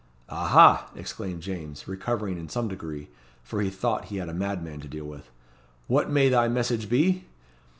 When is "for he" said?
3.43-3.69